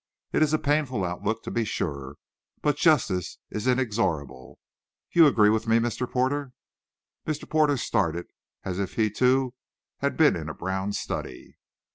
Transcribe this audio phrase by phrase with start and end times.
[0.33, 2.15] It is a painful outlook, to be sure,
[2.63, 4.57] but justice is inexorable.
[5.11, 6.09] You agree with me, Mr.
[6.11, 6.53] Porter?"
[7.27, 7.47] Mr.
[7.47, 8.25] Porter started,
[8.63, 9.53] as if he, too,
[9.99, 11.55] had been in a brown study.